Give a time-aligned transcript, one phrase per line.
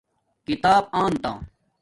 [0.47, 1.31] کتاپ آنتا